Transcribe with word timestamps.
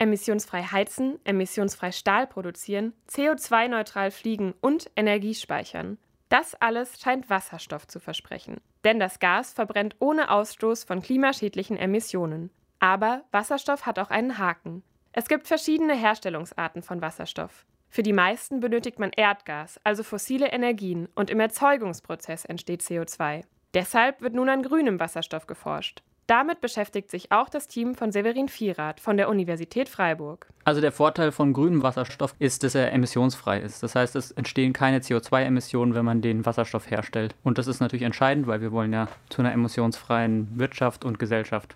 emissionsfrei 0.00 0.62
heizen, 0.62 1.20
emissionsfrei 1.24 1.92
Stahl 1.92 2.26
produzieren, 2.26 2.94
CO2-neutral 3.08 4.10
fliegen 4.10 4.54
und 4.60 4.90
Energie 4.96 5.34
speichern. 5.34 5.98
Das 6.28 6.54
alles 6.54 7.00
scheint 7.00 7.28
Wasserstoff 7.28 7.86
zu 7.86 8.00
versprechen. 8.00 8.60
Denn 8.84 8.98
das 8.98 9.18
Gas 9.18 9.52
verbrennt 9.52 9.96
ohne 9.98 10.30
Ausstoß 10.30 10.84
von 10.84 11.02
klimaschädlichen 11.02 11.76
Emissionen. 11.76 12.50
Aber 12.78 13.22
Wasserstoff 13.30 13.84
hat 13.84 13.98
auch 13.98 14.10
einen 14.10 14.38
Haken. 14.38 14.82
Es 15.12 15.28
gibt 15.28 15.46
verschiedene 15.46 15.94
Herstellungsarten 15.94 16.82
von 16.82 17.02
Wasserstoff. 17.02 17.66
Für 17.88 18.04
die 18.04 18.12
meisten 18.12 18.60
benötigt 18.60 19.00
man 19.00 19.10
Erdgas, 19.10 19.80
also 19.82 20.04
fossile 20.04 20.52
Energien, 20.52 21.08
und 21.16 21.28
im 21.28 21.40
Erzeugungsprozess 21.40 22.44
entsteht 22.44 22.82
CO2. 22.82 23.42
Deshalb 23.74 24.22
wird 24.22 24.34
nun 24.34 24.48
an 24.48 24.62
grünem 24.62 25.00
Wasserstoff 25.00 25.48
geforscht. 25.48 26.02
Damit 26.30 26.60
beschäftigt 26.60 27.10
sich 27.10 27.32
auch 27.32 27.48
das 27.48 27.66
Team 27.66 27.96
von 27.96 28.12
Severin 28.12 28.48
Vierath 28.48 29.00
von 29.00 29.16
der 29.16 29.28
Universität 29.28 29.88
Freiburg. 29.88 30.46
Also 30.62 30.80
der 30.80 30.92
Vorteil 30.92 31.32
von 31.32 31.52
grünem 31.52 31.82
Wasserstoff 31.82 32.36
ist, 32.38 32.62
dass 32.62 32.76
er 32.76 32.92
emissionsfrei 32.92 33.58
ist. 33.58 33.82
Das 33.82 33.96
heißt, 33.96 34.14
es 34.14 34.30
entstehen 34.30 34.72
keine 34.72 35.00
CO2-Emissionen, 35.00 35.92
wenn 35.92 36.04
man 36.04 36.22
den 36.22 36.46
Wasserstoff 36.46 36.88
herstellt. 36.88 37.34
Und 37.42 37.58
das 37.58 37.66
ist 37.66 37.80
natürlich 37.80 38.04
entscheidend, 38.04 38.46
weil 38.46 38.60
wir 38.60 38.70
wollen 38.70 38.92
ja 38.92 39.08
zu 39.28 39.42
einer 39.42 39.50
emissionsfreien 39.50 40.56
Wirtschaft 40.56 41.04
und 41.04 41.18
Gesellschaft. 41.18 41.74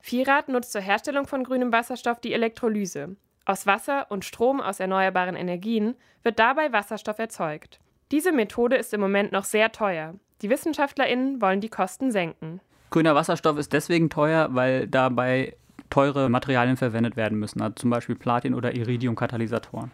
Vierath 0.00 0.48
nutzt 0.48 0.72
zur 0.72 0.80
Herstellung 0.80 1.26
von 1.26 1.44
grünem 1.44 1.70
Wasserstoff 1.70 2.18
die 2.18 2.32
Elektrolyse. 2.32 3.16
Aus 3.44 3.66
Wasser 3.66 4.06
und 4.08 4.24
Strom 4.24 4.62
aus 4.62 4.80
erneuerbaren 4.80 5.36
Energien 5.36 5.96
wird 6.22 6.38
dabei 6.38 6.72
Wasserstoff 6.72 7.18
erzeugt. 7.18 7.78
Diese 8.10 8.32
Methode 8.32 8.76
ist 8.76 8.94
im 8.94 9.02
Moment 9.02 9.32
noch 9.32 9.44
sehr 9.44 9.70
teuer. 9.70 10.14
Die 10.40 10.48
WissenschaftlerInnen 10.48 11.42
wollen 11.42 11.60
die 11.60 11.68
Kosten 11.68 12.10
senken. 12.10 12.62
Grüner 12.90 13.14
Wasserstoff 13.14 13.58
ist 13.58 13.72
deswegen 13.72 14.10
teuer, 14.10 14.48
weil 14.52 14.86
dabei 14.86 15.56
teure 15.90 16.28
Materialien 16.28 16.76
verwendet 16.76 17.16
werden 17.16 17.38
müssen, 17.38 17.62
also 17.62 17.74
zum 17.74 17.90
Beispiel 17.90 18.14
Platin- 18.14 18.54
oder 18.54 18.74
Iridium-Katalysatoren. 18.74 19.90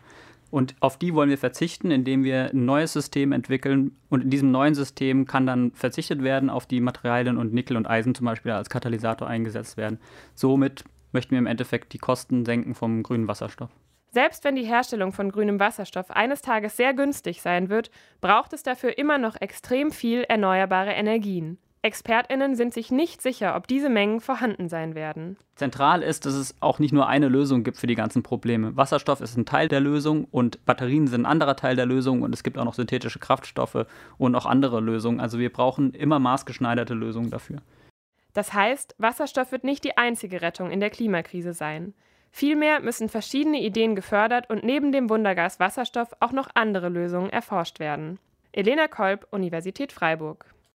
Und 0.50 0.74
auf 0.80 0.98
die 0.98 1.14
wollen 1.14 1.30
wir 1.30 1.38
verzichten, 1.38 1.90
indem 1.90 2.24
wir 2.24 2.50
ein 2.52 2.66
neues 2.66 2.92
System 2.92 3.32
entwickeln. 3.32 3.96
Und 4.10 4.24
in 4.24 4.28
diesem 4.28 4.50
neuen 4.50 4.74
System 4.74 5.26
kann 5.26 5.46
dann 5.46 5.72
verzichtet 5.72 6.22
werden 6.22 6.50
auf 6.50 6.66
die 6.66 6.82
Materialien 6.82 7.38
und 7.38 7.54
Nickel 7.54 7.74
und 7.74 7.88
Eisen 7.88 8.14
zum 8.14 8.26
Beispiel 8.26 8.52
als 8.52 8.68
Katalysator 8.68 9.26
eingesetzt 9.26 9.78
werden. 9.78 9.98
Somit 10.34 10.84
möchten 11.12 11.30
wir 11.30 11.38
im 11.38 11.46
Endeffekt 11.46 11.94
die 11.94 11.98
Kosten 11.98 12.44
senken 12.44 12.74
vom 12.74 13.02
grünen 13.02 13.28
Wasserstoff. 13.28 13.70
Selbst 14.10 14.44
wenn 14.44 14.56
die 14.56 14.66
Herstellung 14.66 15.12
von 15.12 15.32
grünem 15.32 15.58
Wasserstoff 15.58 16.10
eines 16.10 16.42
Tages 16.42 16.76
sehr 16.76 16.92
günstig 16.92 17.40
sein 17.40 17.70
wird, 17.70 17.90
braucht 18.20 18.52
es 18.52 18.62
dafür 18.62 18.98
immer 18.98 19.16
noch 19.16 19.40
extrem 19.40 19.90
viel 19.90 20.24
erneuerbare 20.24 20.90
Energien. 20.90 21.56
ExpertInnen 21.84 22.54
sind 22.54 22.72
sich 22.72 22.92
nicht 22.92 23.20
sicher, 23.20 23.56
ob 23.56 23.66
diese 23.66 23.88
Mengen 23.88 24.20
vorhanden 24.20 24.68
sein 24.68 24.94
werden. 24.94 25.36
Zentral 25.56 26.02
ist, 26.02 26.26
dass 26.26 26.34
es 26.34 26.54
auch 26.60 26.78
nicht 26.78 26.92
nur 26.92 27.08
eine 27.08 27.26
Lösung 27.26 27.64
gibt 27.64 27.76
für 27.76 27.88
die 27.88 27.96
ganzen 27.96 28.22
Probleme. 28.22 28.76
Wasserstoff 28.76 29.20
ist 29.20 29.36
ein 29.36 29.46
Teil 29.46 29.66
der 29.66 29.80
Lösung 29.80 30.26
und 30.30 30.64
Batterien 30.64 31.08
sind 31.08 31.22
ein 31.22 31.26
anderer 31.26 31.56
Teil 31.56 31.74
der 31.74 31.86
Lösung 31.86 32.22
und 32.22 32.32
es 32.32 32.44
gibt 32.44 32.56
auch 32.56 32.64
noch 32.64 32.74
synthetische 32.74 33.18
Kraftstoffe 33.18 33.86
und 34.16 34.36
auch 34.36 34.46
andere 34.46 34.80
Lösungen. 34.80 35.18
Also 35.18 35.40
wir 35.40 35.52
brauchen 35.52 35.92
immer 35.92 36.20
maßgeschneiderte 36.20 36.94
Lösungen 36.94 37.30
dafür. 37.30 37.58
Das 38.32 38.54
heißt, 38.54 38.94
Wasserstoff 38.98 39.50
wird 39.50 39.64
nicht 39.64 39.82
die 39.82 39.98
einzige 39.98 40.40
Rettung 40.40 40.70
in 40.70 40.78
der 40.78 40.90
Klimakrise 40.90 41.52
sein. 41.52 41.94
Vielmehr 42.30 42.80
müssen 42.80 43.08
verschiedene 43.08 43.60
Ideen 43.60 43.96
gefördert 43.96 44.48
und 44.48 44.62
neben 44.62 44.92
dem 44.92 45.10
Wundergas 45.10 45.58
Wasserstoff 45.58 46.14
auch 46.20 46.32
noch 46.32 46.48
andere 46.54 46.88
Lösungen 46.88 47.28
erforscht 47.28 47.80
werden. 47.80 48.20
Elena 48.52 48.86
Kolb, 48.86 49.26
Universität 49.32 49.92
Freiburg. 49.92 50.46